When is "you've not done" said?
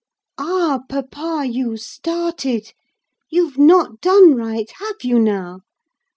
3.29-4.33